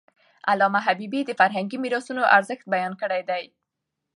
علامه 0.49 0.79
حبيبي 0.85 1.21
د 1.25 1.31
فرهنګي 1.39 1.77
میراثونو 1.83 2.23
ارزښت 2.37 2.65
بیان 2.73 2.93
کړی 3.01 3.21
دی. 3.29 3.43